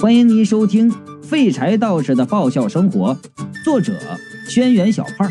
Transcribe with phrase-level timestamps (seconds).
[0.00, 0.90] 欢迎您收听
[1.22, 3.14] 《废柴道士的爆笑生活》，
[3.62, 3.92] 作者：
[4.48, 5.30] 轩辕小胖，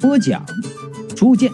[0.00, 0.42] 播讲：
[1.14, 1.52] 初见。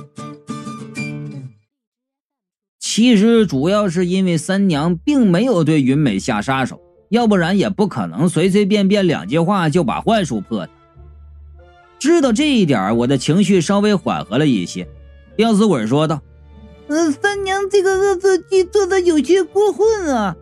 [2.79, 10.71] 其实主要是因为三娘并没有对云美下杀手，要不然也不可能随随便便两句话就把幻术破了。
[11.99, 14.87] 知道这一点，我的情绪稍微缓和了一些。
[15.37, 16.23] 吊死鬼说道
[16.87, 20.37] ：“呃，三娘这个恶作剧做的有些过分啊。”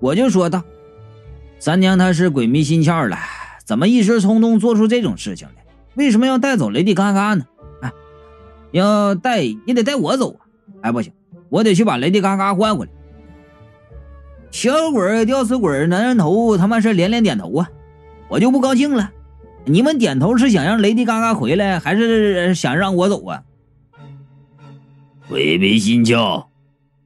[0.00, 0.64] 我就说道。
[1.62, 3.16] 三娘她是鬼迷心窍了，
[3.64, 5.64] 怎么一时冲动做出这种事情来？
[5.94, 7.46] 为什么要带走雷迪嘎嘎呢？
[7.82, 7.92] 哎，
[8.72, 10.42] 要带也得带我走啊！
[10.80, 11.12] 哎，不行，
[11.50, 12.92] 我得去把雷迪嘎嘎换回来。
[14.50, 17.70] 小鬼、吊死鬼、男人头，他妈是连连点头啊！
[18.26, 19.12] 我就不高兴了，
[19.64, 23.40] 你们点头是想让雷迪嘎嘎回来，还是想让我走啊？
[25.28, 26.46] 鬼迷心窍，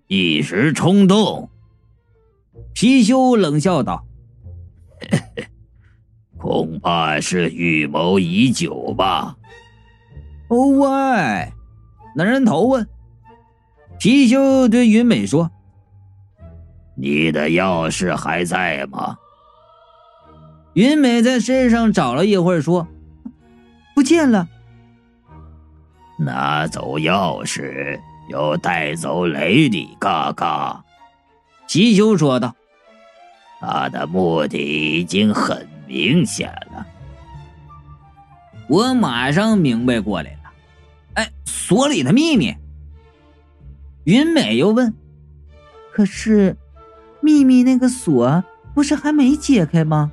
[0.07, 1.51] 一时冲动。
[2.75, 4.07] 貔貅冷笑道。
[6.47, 9.35] 恐怕是预谋已久吧。
[10.47, 11.53] 哦喂，
[12.15, 12.87] 男人头问。
[13.99, 15.51] 貔貅对云美说
[16.95, 19.17] ：“你的钥匙还在吗？”
[20.75, 22.87] 云美在身上找了一会儿，说
[23.97, 24.47] ：“不见了。”
[26.17, 30.85] 拿走钥匙，又带走雷迪嘎嘎。
[31.69, 32.55] 貔貅说道。
[33.59, 34.59] 他的目的
[35.01, 36.87] 已经很明显了，
[38.69, 40.53] 我马上明白过来了。
[41.15, 42.55] 哎，锁里的秘密。
[44.05, 44.95] 云美又问
[45.93, 46.57] ：“可是，
[47.21, 50.11] 秘密那个锁不是还没解开吗？”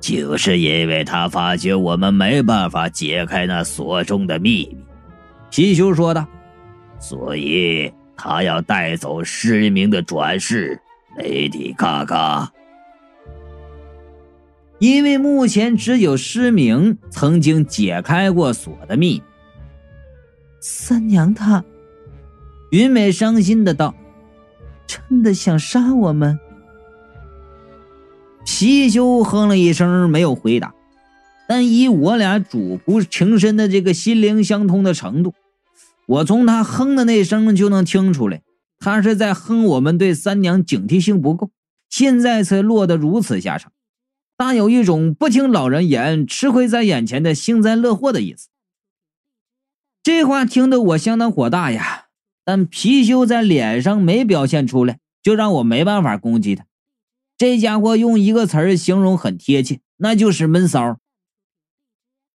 [0.00, 4.76] 就是因为他发觉我们没办法解开那锁中的秘密，
[5.50, 6.26] 貔貅说道，
[6.98, 10.80] 所以他要带走失明的转世。
[11.18, 12.50] 雷迪嘎嘎，
[14.82, 19.22] 因为目前只有失明曾经解开过锁的秘密。
[20.58, 21.64] 三娘她，
[22.72, 23.94] 云美伤心的道
[24.84, 26.36] ：“真的想杀我们？”
[28.44, 30.74] 貔貅哼了一声，没有回答。
[31.46, 35.32] 但以我俩主仆情深的这个心灵相通的程度，
[36.08, 38.42] 我从他哼的那声就能听出来。
[38.80, 41.52] 他是在哼我们对三娘警惕性不够，
[41.88, 43.70] 现在才落得如此下场，
[44.36, 48.48] 大有一种不听老人言，吃亏在眼前的幸灾乐祸的意思。
[50.02, 52.06] 这话听得我相当火大呀，
[52.44, 56.66] 但貔貅在脸上没表现出来，就让我没办法攻击他。
[57.36, 60.98] 这家伙用一个词儿形容很贴切，那就是闷骚。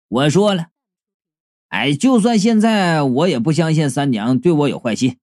[0.08, 0.68] 我说了，
[1.70, 5.18] 哎，就算现在我也不相信三娘对我有坏心。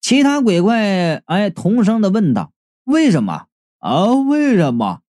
[0.00, 2.52] 其他鬼怪哎，同声的问道
[2.84, 3.48] ：“为什么
[3.78, 4.12] 啊？
[4.14, 5.02] 为什么？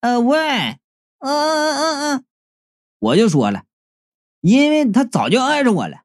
[0.00, 0.38] 呃，喂，
[1.18, 2.24] 嗯嗯嗯嗯，
[2.98, 3.64] 我就说了，
[4.40, 6.02] 因为他早就爱上我了。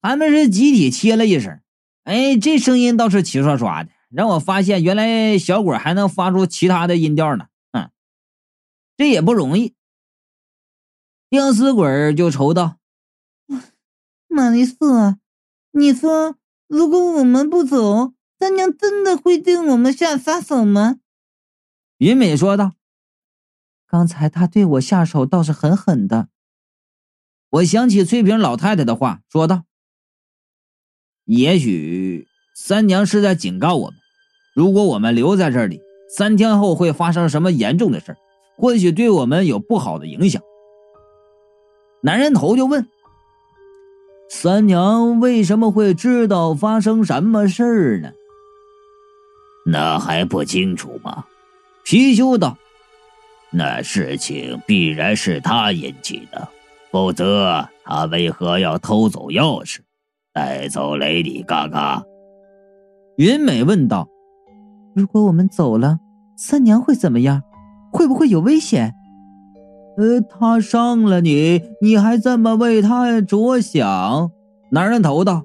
[0.00, 1.60] 他们是集体切了一声，
[2.04, 7.46] 哎，这声音倒是齐刷刷的，让我发现原来小鬼还能发出其他的音调呢。
[7.72, 7.90] 嗯，
[8.96, 9.74] 这也不容易。
[11.28, 12.78] 吊死鬼就愁道
[14.28, 15.18] ：“玛丽斯，
[15.72, 16.36] 你说。”
[16.72, 21.00] 如果我们不走，三娘真的会对我们下杀手吗？
[22.02, 22.72] 云美说道
[23.86, 26.26] ：“刚才他对我下手倒是狠狠的。”
[27.48, 29.62] 我想起翠萍老太太的话，说道
[31.26, 32.26] ：“也许
[32.56, 34.00] 三娘是在警告我们，
[34.52, 38.16] 如果我们留在这里，三天后会发生什么严重的事
[38.56, 40.42] 或许对我们有不好的影响。”
[42.02, 42.88] 男人头就问。
[44.28, 48.10] 三娘为什么会知道发生什么事儿呢？
[49.66, 51.26] 那还不清楚吗？
[51.84, 52.56] 貔貅道
[53.50, 56.48] ：“那事情必然是他引起的，
[56.90, 59.78] 否则他为何要偷走钥匙，
[60.32, 62.02] 带走雷迪嘎嘎？”
[63.16, 64.08] 云美问道
[64.94, 65.98] ：“如果我们走了，
[66.36, 67.42] 三娘会怎么样？
[67.92, 68.94] 会不会有危险？”
[69.98, 74.30] 呃，他伤了你，你还这么为他着想？
[74.70, 75.42] 男人头道：“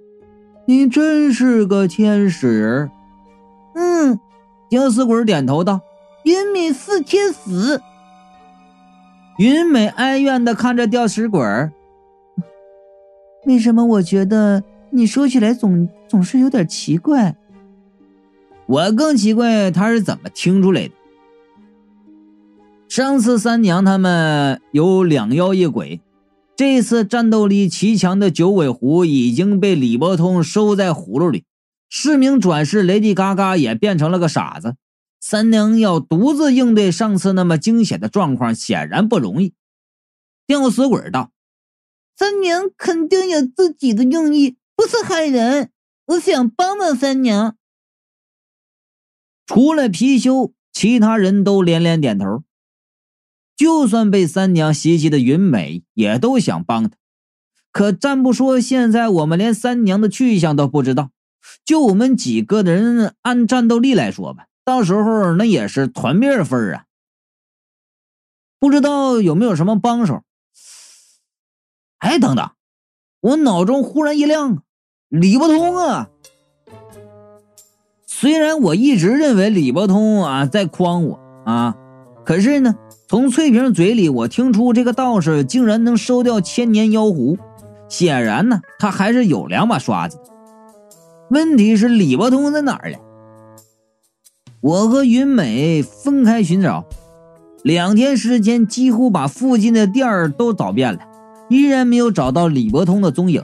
[0.66, 2.90] 你真是个天使。”
[3.76, 4.18] 嗯，
[4.70, 5.82] 吊死鬼点头道
[6.28, 7.80] ：“云美是天使。”
[9.40, 11.42] 云美哀怨的看着吊死鬼
[13.46, 17.38] 为什么我觉得你说起来总总是有点奇怪？
[18.66, 20.94] 我更奇怪他是怎么听出来的。
[22.90, 26.02] 上次三娘他们有两妖一鬼，
[26.58, 31.46] 这次战斗力奇强的九尾狐已经被李伯通收在葫芦里，
[31.90, 34.76] 失明转世雷迪嘎嘎也变成了个傻子，
[35.20, 39.54] 三娘要独自应对上次那么惊险的状况，显然不容易。
[40.46, 41.32] 吊死鬼道
[42.16, 45.72] ：“三娘肯定有自己的用意，不是害人。
[46.06, 47.58] 我想帮帮三娘。”
[49.46, 52.44] 除了貔貅，其他人都连连点头。
[53.56, 56.96] 就算被三娘袭击的云美，也都想帮他。
[57.72, 61.12] 可暂不说，现在我们连三娘的去向都不知道。
[61.66, 66.84] 就我们几个人按战斗力来说吧，到时候那也是团灭份啊！
[68.60, 70.24] 不知道有没有什么帮手？
[72.00, 72.50] 哎，等等，
[73.22, 74.62] 我脑中忽然一亮，
[75.08, 76.10] 李伯通啊！
[78.06, 81.78] 虽然我一直认为李伯通啊在诓我啊，
[82.26, 82.76] 可是呢，
[83.08, 87.38] 从翠萍嘴里我听出这个道士竟然能收掉千年妖狐，
[87.88, 90.20] 显然呢，他还是有两把刷子。
[91.30, 92.98] 问题是李伯通在哪儿呢？
[94.62, 96.86] 我和云美分开寻找，
[97.64, 101.00] 两天时间几乎把附近的店儿都找遍了，
[101.50, 103.44] 依然没有找到李伯通的踪影。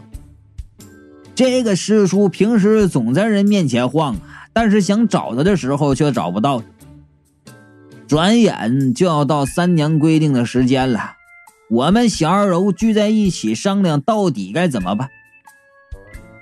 [1.35, 6.61] 这个师叔平时总在人面前晃啊，但是想找他的时候却找不到。
[8.07, 11.13] 转眼就要到三娘规定的时间了，
[11.69, 15.09] 我们小二楼聚在一起商量到底该怎么办。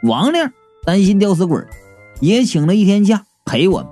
[0.03, 0.51] 王亮。
[0.83, 1.63] 担心吊死鬼，
[2.21, 3.90] 也请了一天假陪我们。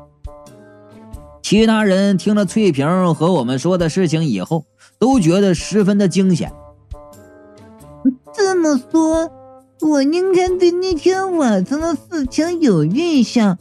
[1.50, 4.66] 其他人听了翠萍和我们说的事情以后，
[5.00, 6.54] 都觉得十分的惊险。
[8.32, 9.32] 这么说，
[9.82, 13.58] 我应该对那天晚上的事情有印象，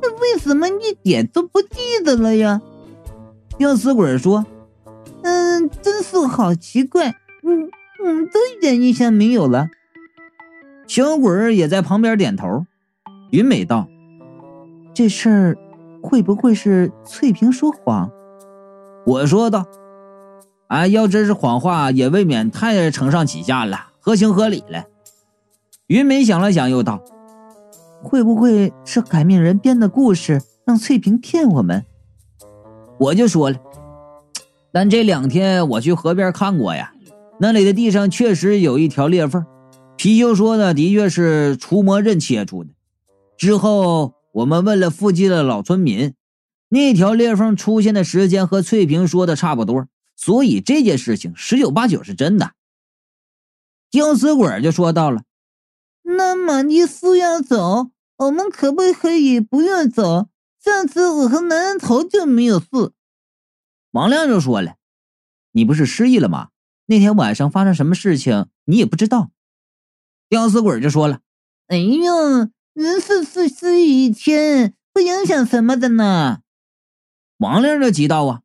[0.00, 2.62] 那为什么一点都不记得了呀？
[3.58, 4.46] 吊死鬼说
[5.24, 7.08] ：“嗯，真是好奇怪，
[7.42, 7.68] 嗯，
[8.04, 9.66] 我们都一点印象没有了。”
[10.86, 12.66] 小鬼也在旁边点头。
[13.32, 13.88] 云美道
[14.94, 15.58] ：“这事儿
[16.02, 18.10] 会不会是翠萍说谎？”
[19.06, 19.64] 我说道
[20.68, 24.84] ：“啊，要真是谎话，也未免太承上启下了，合情合理了。”
[25.88, 27.02] 云梅想了想，又道
[28.02, 31.84] ：“会不会是改命人编的故事，让翠萍骗我们？”
[32.98, 33.56] 我就说了
[34.72, 36.92] ：“但这两天我去河边看过呀，
[37.40, 39.44] 那里的地上确实有一条裂缝，
[39.98, 42.70] 貔貅说的的确是除魔刃切出的。”
[43.36, 46.14] 之后，我们问了附近的老村民，
[46.68, 52.52] 那条裂缝出现的时间和翠萍说的差不多，所以这件事情十有八九是真的。
[53.90, 55.24] 吊死鬼就说到了
[56.02, 60.28] ：“那么你是要走，我们可不可以不用走？
[60.58, 62.66] 上次我和男人头就没有事。”
[63.92, 64.76] 王亮就说了
[65.52, 66.48] ：“你不是失忆了吗？
[66.86, 69.30] 那天晚上发生什么事情你也不知道。”
[70.30, 71.20] 吊死鬼就说了
[71.68, 76.40] ：“哎呦。”人是是失忆一天，不影响什么的呢。
[77.36, 78.40] 王亮就急道啊，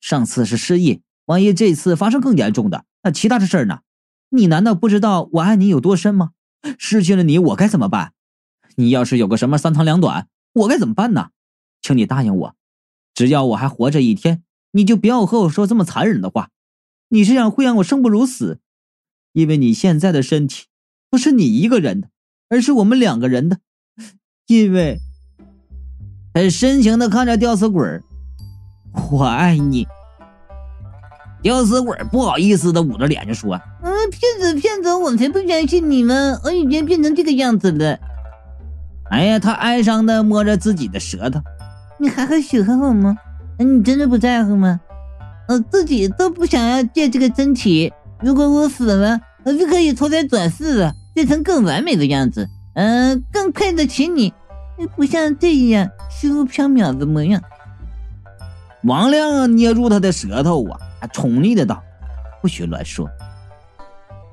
[0.00, 3.82] 上次是失忆，万一这次发生更严重的，那其他的事儿呢？
[4.30, 6.32] 你难道不知道我爱你有多深吗？
[6.76, 8.14] 失去了你，我该怎么办？
[8.74, 11.30] 你要是有个什么三长两短，我该怎么办呢？
[11.80, 12.56] 请你答应我，
[13.14, 14.42] 只要我还活着一天，
[14.72, 16.50] 你就不要和我说这么残忍的话。
[17.10, 18.58] 你这样会让我生不如死，
[19.34, 20.64] 因为你现在的身体
[21.08, 22.08] 不是你一个人的。
[22.52, 23.56] 而是我们两个人的，
[24.46, 25.00] 因为
[26.34, 27.82] 很深情的看着吊死鬼
[29.10, 29.86] 我爱你。
[31.40, 37.98] 吊死鬼不好意思的捂着脸就说：“嗯，骗子骗子，我才不相信你们，我已经变成这个样子了。”
[39.10, 41.40] 哎呀，他哀伤的摸着自己的舌头，
[41.98, 43.16] 你还会喜欢我吗？
[43.58, 44.78] 你真的不在乎吗？
[45.48, 50.94] 我自己都不想要借这个身体，如果我死了，我就可以投胎转世了。
[51.14, 54.32] 变成更完美的样子，嗯，更配得起你，
[54.96, 57.42] 不像这样虚无缥缈的模样。
[58.84, 60.78] 王亮捏住他的舌头啊，
[61.12, 61.82] 宠溺的道
[62.42, 63.08] ：“不许乱说。”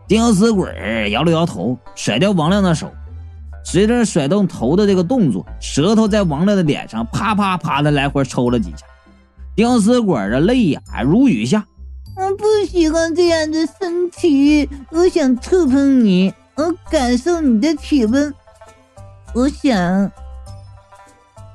[0.07, 2.91] 吊死鬼摇了摇头，甩掉王亮的手。
[3.63, 8.86] 随着甩动头的这个动作，舌头在王亮的脸上啪啪啪的来回抽了几下。
[9.53, 11.63] 吊死鬼的泪呀如雨下。
[12.15, 16.33] 我不喜欢这样的身体，我想触碰你。
[16.60, 18.34] 我感受你的体温，
[19.34, 20.12] 我想。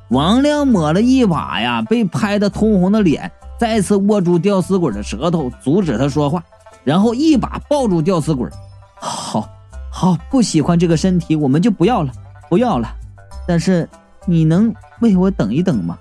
[0.08, 3.30] 王亮抹了一把呀，被拍的通红的脸，
[3.60, 6.42] 再次握住吊死鬼的舌头，阻止他说话，
[6.84, 8.48] 然后一把抱住吊死鬼。
[8.98, 9.46] 好，
[9.92, 12.10] 好，不喜欢这个身体，我们就不要了，
[12.48, 12.88] 不要了。
[13.46, 13.86] 但是
[14.24, 15.98] 你能为我等一等吗？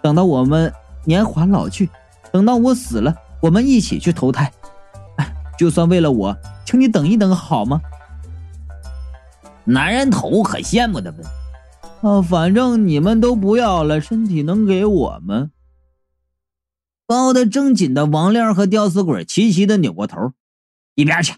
[0.00, 0.72] 等到我们
[1.04, 1.90] 年华老去，
[2.32, 4.50] 等到我死了，我们一起去投胎。
[5.16, 6.34] 哎，就算为了我，
[6.64, 7.78] 请你等一等好吗？
[9.68, 11.26] 男人头可羡慕的问
[12.00, 15.50] ：“啊，反正你们都不要了，身体能给我们？
[17.04, 20.32] 抱得正紧的王亮和吊死鬼齐齐的扭过头，
[20.94, 21.34] 一边去。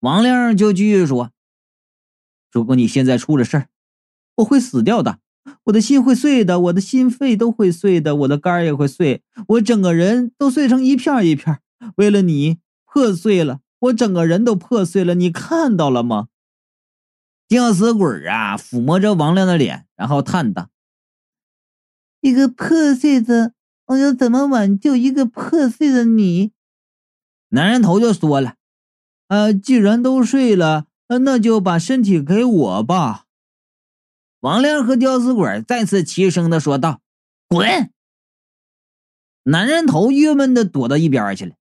[0.00, 1.30] 王亮就继续说
[2.50, 3.68] ：“如果你现在出了事儿，
[4.36, 5.18] 我会死掉的，
[5.64, 11.60] 我的心会碎的，我的心肺都会碎的，我的肝也会碎，我整个人都碎成一片一片。
[11.96, 16.28] 为了你，破碎了，我整个人都破碎了，你看到了吗？”
[17.48, 20.68] 吊死鬼啊，抚摸着王亮的脸，然后叹道
[22.20, 23.52] ：“一个破碎的，
[23.86, 26.52] 我要怎么挽救一个破碎的你？”
[27.50, 28.56] 男人头就说了。
[29.28, 33.26] 呃，既然都睡了，那就把身体给我吧。
[34.40, 37.00] 王亮和吊死鬼再次齐声的说道
[37.48, 37.92] ：“滚！”
[39.44, 41.54] 男人头郁闷的躲到一边去了。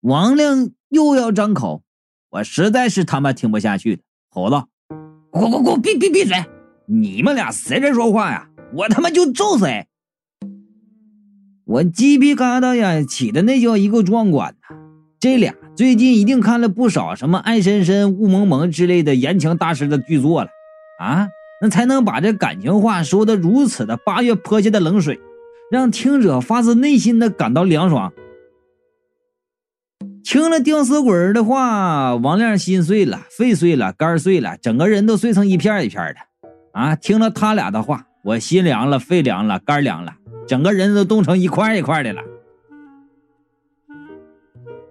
[0.00, 1.82] 王亮又要张口，
[2.30, 4.02] 我实在是他妈听不下去了，
[4.34, 4.68] 吼道
[5.30, 6.44] ：“滚滚滚，闭闭闭嘴！
[6.86, 8.48] 你们俩谁在说话呀？
[8.74, 9.86] 我他妈就揍谁！”
[11.64, 14.76] 我鸡皮疙瘩呀，起的那叫一个壮观呐！
[15.20, 15.54] 这俩。
[15.76, 20.50] 最近一定看了不少什么爱深深、雾蒙蒙之类的言情大师的剧作了
[21.00, 21.28] 啊，
[21.60, 25.18] 那才能把这感情话说的如此的八月泼下的冷水，
[25.70, 28.12] 让听者发自内心的感到凉爽。
[30.24, 36.16] 听了吊死鬼的话，王亮心碎了，肺碎了，肝碎了，整个人都碎成一片一片的
[36.72, 36.96] 啊！
[36.96, 40.14] 听了他俩的话，我心凉了，肺凉了，肝凉了，
[40.48, 42.22] 整个人都冻成一块一块的了。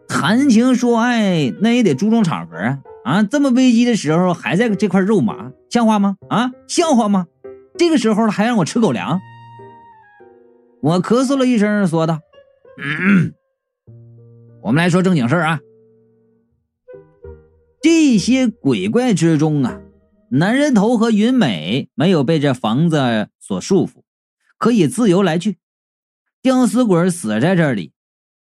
[0.08, 2.80] 谈情说爱，那也得注重场合啊！
[3.04, 6.16] 啊，这么危机的时候还在这块肉麻，像话吗？
[6.30, 7.26] 啊，像话吗？
[7.76, 9.20] 这个时候了还让我吃狗粮？
[10.80, 12.20] 我咳嗽了一声，说道
[12.78, 13.34] ：“嗯，
[14.64, 15.60] 我们来说正经事儿啊。
[17.82, 19.82] 这些鬼怪之中啊，
[20.32, 24.04] 男人头和云美没有被这房子所束缚，
[24.58, 25.58] 可以自由来去。
[26.42, 27.92] 吊死鬼死在这里。”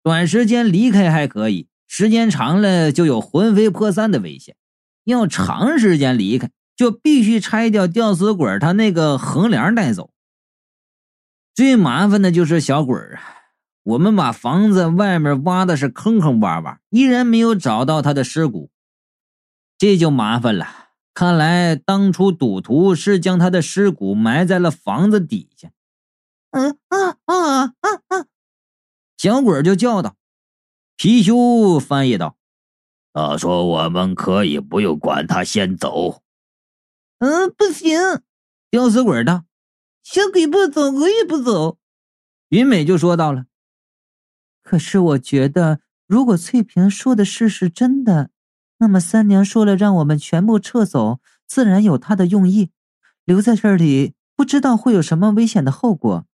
[0.02, 4.56] 短时间离开还可以，时间长了就有魂飞魄散的危险。
[5.04, 10.10] 要长时间离开，就必须拆掉吊死鬼他那个横梁带走。
[11.54, 13.37] 最麻烦的就是小鬼啊！
[13.82, 18.70] 我们把房子外面挖的是坑坑洼洼，依然没有找到他的尸骨，
[19.78, 20.66] 这就麻烦了。
[21.14, 25.72] 看来当初赌徒是将他的尸骨埋在了房子底下。
[26.50, 28.26] 嗯啊啊啊啊！
[29.16, 30.16] 小鬼就叫道
[30.96, 32.36] ：“貔貅翻译道，
[33.12, 36.22] 他说我们可以不用管他，先走。
[37.18, 37.98] ”“嗯，不行。”
[38.70, 39.44] 吊死鬼道
[40.04, 41.78] ，“小鬼不走，我也不走。”
[42.50, 43.46] 云美就说到了
[44.68, 48.28] ：“可是我觉得，如果翠萍说的事是真的，
[48.76, 52.70] 那么三娘说了让我们全部撤走，自然有她的用意。
[53.24, 56.26] 留在这里，不知道会有什么危险的后果。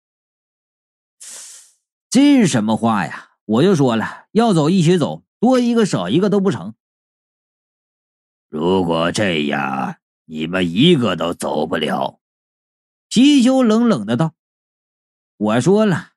[2.11, 3.37] ”这是什么话呀？
[3.45, 6.75] 我就说了，要走一起走，多一个少一个都不成。
[8.49, 12.19] 如果这样，你们一个都走不了。
[13.09, 14.35] 貔貅冷冷的道
[15.39, 16.15] ：“我说了，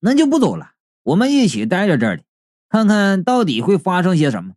[0.00, 0.74] 那就不走了，
[1.06, 2.24] 我们一起待在这里，
[2.68, 4.54] 看看到底会发生些什么。”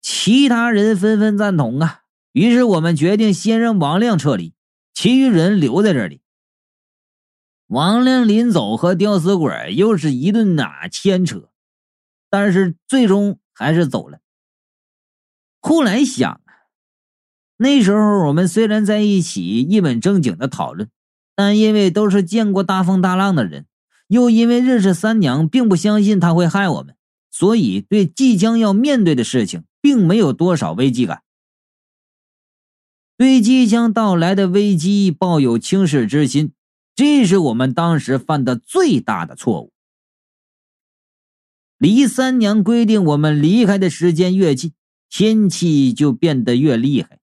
[0.00, 4.54] 其他人纷纷赞同啊，于是我们决定先让王亮撤离，
[4.94, 6.20] 其余人留在这里。
[7.66, 11.50] 王亮临走和吊死鬼又是一顿哪牵扯，
[12.30, 14.20] 但是最终还是走了。
[15.60, 16.40] 后来想，
[17.56, 20.88] 那时候我们虽然在一起一本正经的讨论，
[21.34, 23.66] 但因为都是见过大风大浪的人，
[24.08, 26.96] 又因为认识三娘，并不相信她会害我们，
[27.30, 31.22] 所以对即将要面对的事情并没有多少危机感，
[33.16, 36.52] 对即将到来的危机抱有轻视之心。
[36.96, 39.72] 这是我们当时犯的最大的错误。
[41.78, 44.72] 离三娘规定我们离开的时间越近，
[45.08, 47.20] 天气就变得越厉害。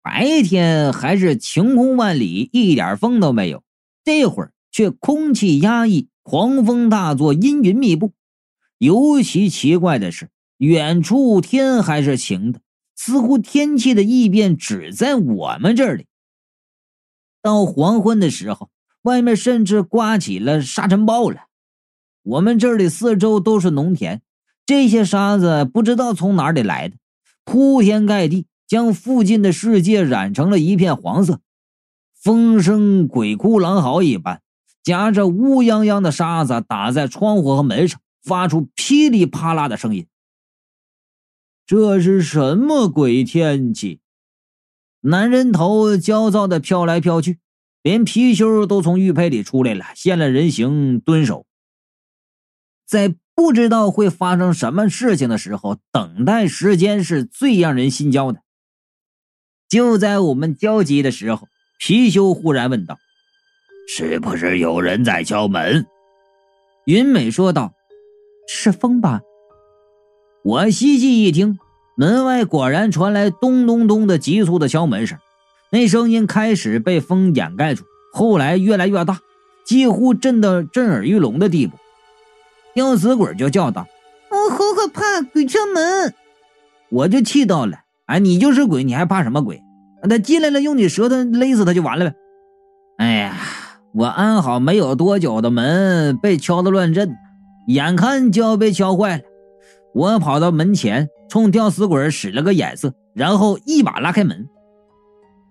[0.00, 3.62] 白天还是晴空万里，一点风都没有，
[4.02, 8.12] 这会儿却空气压抑，狂风大作，阴云密布。
[8.76, 12.60] 尤其奇怪的是，远处天还是晴的，
[12.94, 16.04] 似乎天气的异变只在我们这里。
[17.40, 18.68] 到黄昏的时候。
[19.02, 21.46] 外面甚至刮起了沙尘暴了。
[22.22, 24.20] 我们这里四周都是农田，
[24.66, 26.96] 这些沙子不知道从哪里来的，
[27.44, 31.40] 铺天盖地，将附近的世界染成了一片黄色。
[32.20, 34.42] 风声鬼哭狼嚎一般，
[34.82, 40.06] 夹着乌泱泱的沙子打在窗户和门上，发出噼里啪啦的声音。
[41.66, 44.00] 这是什么鬼天气？
[45.00, 47.38] 男人头焦躁的飘来飘去。
[47.80, 51.46] 连貔貅都从玉佩里出来了，现了人形，蹲守。
[52.84, 58.42] 在不知道会发生什么事情的时候，等待时间是最让人心焦的。
[59.68, 61.46] 就在我们焦急的时候，
[61.80, 62.98] 貔貅忽然问道
[63.90, 65.86] ：“是不是有人在敲门？”
[66.84, 67.72] 云美说道
[68.46, 69.22] ：“是风吧？”
[70.44, 71.58] 我细细一听，
[71.96, 75.18] 门外果然传来咚咚咚的急促的敲门声。
[75.70, 79.18] 那声音开始被风掩盖住，后来越来越大，
[79.64, 81.76] 几乎震得震耳欲聋的地步。
[82.74, 83.86] 吊死鬼就叫道
[84.30, 86.14] ：“我好可怕，鬼敲门！”
[86.90, 89.60] 我就气到了，哎，你就是鬼，你还怕什么鬼？
[90.08, 92.16] 他进来了，用你舌头勒死他就完了呗。
[92.98, 93.27] 哎呀，
[93.98, 97.16] 我安好没有多久的门被敲得乱震，
[97.66, 99.24] 眼看就要被敲坏了。
[99.92, 104.48] 我跑到门前，冲吊死鬼使了个眼色，然后一把拉开门。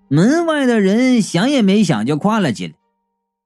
[0.08, 2.76] 门外的人想也没想就跨了进来。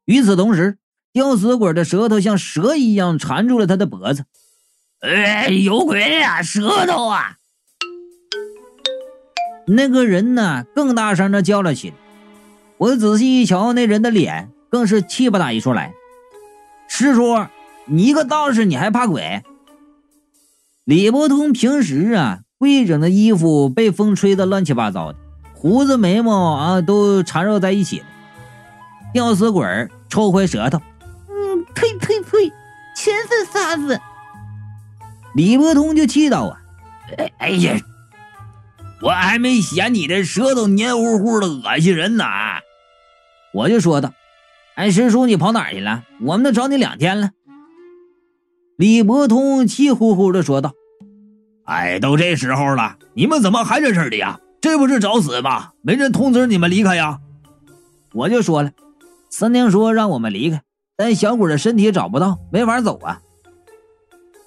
[0.05, 0.77] 与此同时，
[1.11, 4.25] 吊死鬼的舌头像蛇一样缠住了他的脖子。
[4.99, 6.43] 哎，有鬼呀！
[6.43, 7.37] 舌头啊！
[9.65, 11.95] 那个人呢，更大声的叫了起来。
[12.77, 15.93] 我仔细一瞧，那人的脸更是气不打一处来。
[16.87, 17.45] 师叔，
[17.85, 19.43] 你一个道士，你还怕鬼？
[20.85, 25.19] 李伯通平时啊，规整的衣服被风吹得乱七八糟的。
[25.53, 28.05] 胡子眉毛啊，都缠绕在一起了。
[29.13, 29.65] 吊死鬼
[30.09, 30.79] 抽回舌头，
[31.27, 32.51] 嗯，呸呸呸，
[32.95, 33.99] 全是沙子。
[35.35, 36.61] 李伯通就气道啊，
[37.17, 37.77] 哎哎呀，
[39.01, 42.25] 我还没嫌你的舌头黏糊糊的恶心人呢。
[43.53, 44.13] 我就说道，
[44.81, 46.01] 哎，师叔你跑哪儿去了？
[46.21, 47.29] 我们都找你两天了。
[48.77, 50.71] 李伯通气呼呼的说道，
[51.65, 54.39] 哎，都这时候了，你们怎么还在这里呀？
[54.59, 55.73] 这不是找死吗？
[55.83, 57.19] 没人通知你们离开呀！
[58.15, 58.71] 我就说了，
[59.29, 60.63] 三娘说让我们离开，
[60.97, 63.21] 但小鬼的身体找不到，没法走啊。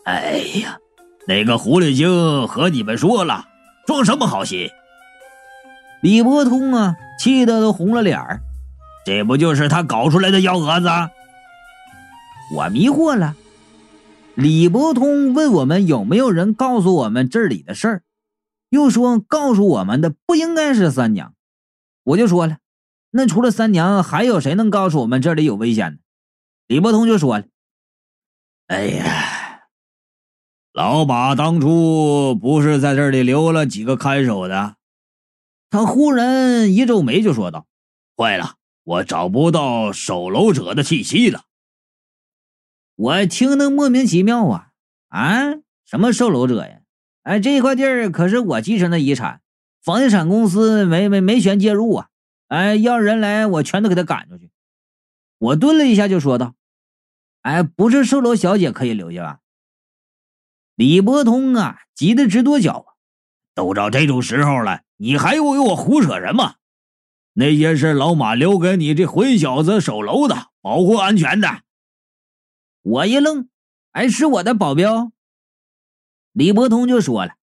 [0.05, 0.79] 哎呀，
[1.29, 3.45] 那个狐狸精和你们说了，
[3.87, 4.69] 装什么好心？
[6.03, 8.41] 李伯通啊，气得都红了脸儿。
[9.05, 10.89] 这不就是他搞出来的幺蛾子？
[12.55, 13.37] 我迷惑了。
[14.35, 18.03] 李伯通问我们有没有人告诉我们这里的事儿。
[18.71, 21.33] 又说告诉我们的不应该是三娘，
[22.03, 22.59] 我就说了，
[23.11, 25.99] 那除了三娘，还有谁能告诉我们这里有危险呢？
[26.67, 27.45] 李伯通就说了
[28.67, 29.69] ：“哎呀，
[30.73, 34.75] 老马当初不是在这里留了几个看守的？”
[35.71, 37.67] 他忽然一皱眉就说道
[38.19, 41.45] ：“坏了，我找不到守楼者的气息了。”
[42.97, 44.69] 我听得莫名其妙啊
[45.09, 46.83] 啊，什么守楼者呀？
[47.23, 49.41] 哎，这块地儿可是我继承的遗产，
[49.83, 52.09] 房地产公司没没没权介入啊！
[52.49, 54.51] 哎，要人来，我全都给他赶出去。
[55.39, 56.55] 我顿了一下，就说道
[57.43, 59.41] ：“哎，不是售楼小姐可以留下吧？”
[60.77, 62.95] 李伯通啊，急得直跺脚啊！
[63.55, 66.57] 都到这种时候了，你还为我胡扯什么？
[67.37, 71.63] 那些事老马留给你这混小子守楼的，保护安全的。
[72.83, 73.49] 我一愣，
[73.91, 75.11] 哎，是我的保镖。
[76.33, 77.35] 李伯通就说了：“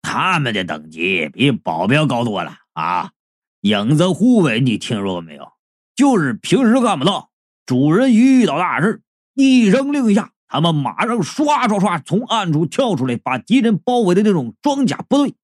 [0.00, 3.12] 他们的等级比保镖高多了啊！
[3.60, 5.52] 影子护卫你听说过没有？
[5.94, 7.30] 就是平时看不到，
[7.66, 9.02] 主人一遇到大事，
[9.34, 15.34] 一声令下，他们马上唰唰唰从暗处跳出来，把敌人包围的那种装甲部队。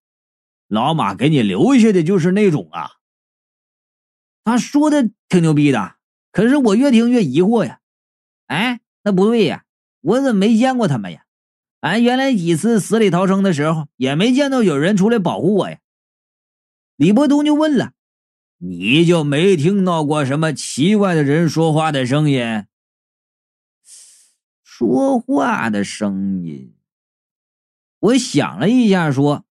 [0.68, 2.92] 老马给你留下的就是那种啊。”
[4.44, 5.96] 他说的挺牛逼的，
[6.32, 7.80] 可是我越听越疑惑呀。
[8.46, 9.64] 哎，那不对呀，
[10.00, 11.24] 我怎么没见过他们呀？
[11.80, 15.78] 俺原来几次死里逃生的时候，也没见到有人出来保护我呀。
[16.96, 17.92] 李伯通就问了
[18.58, 22.66] ：“你就没听到过什么奇怪的人说话的声音？
[24.64, 26.74] 说话的声音？”
[28.00, 29.44] 我想了一下，说：“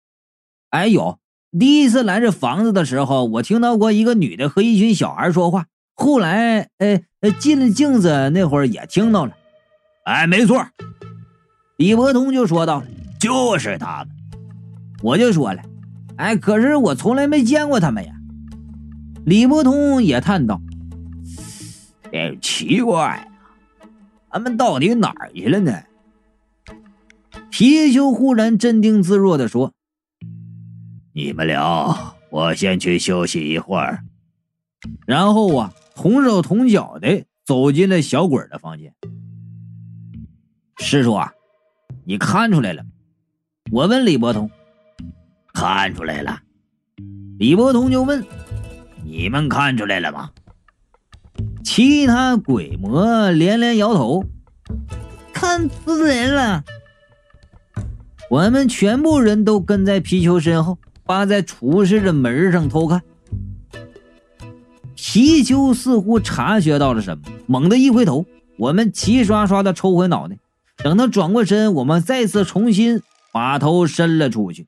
[0.70, 1.20] 哎，有。
[1.59, 5.66] 第一次来这房子的时候，我听到过一个女的和一群小孩说话。
[5.95, 9.33] 后来，呃，进了镜子那会儿也听到了。
[10.05, 10.66] 哎，没错。”
[11.79, 12.83] 李伯通就说道
[13.19, 14.09] ：“就是他们。”
[15.03, 15.62] 我就说了
[16.16, 18.12] ：“哎，可是我从来没见过他们呀。”
[19.25, 20.61] 李伯通也叹道
[22.12, 23.27] ：“哎，奇怪啊，
[24.31, 25.73] 他们到底哪儿去了呢？”
[27.51, 29.73] 貔貅忽然镇定自若的说
[31.16, 34.05] ：“你们聊，我先去休息一会儿。”
[35.09, 38.94] 然后啊，同手同脚的走进了小鬼的房间。
[40.76, 41.33] 师叔啊。
[42.05, 42.85] 你看出来了？
[43.72, 44.50] 我问李伯通。
[45.55, 46.38] 看出来了。
[47.38, 48.22] 李伯通就问
[49.02, 50.31] ：“你们看出来了吗？”
[51.64, 54.22] 其他鬼魔连连摇头，
[55.33, 56.62] 看死人了。
[58.29, 63.01] 我们全部人都跟在皮球身后，扒在厨师的门上偷看。
[64.95, 68.27] 皮球似乎察觉到了什么，猛地一回头，
[68.59, 70.37] 我们齐刷刷的抽回脑袋。
[70.79, 73.01] 等他转过身，我们再次重新
[73.33, 74.66] 把头伸了出去。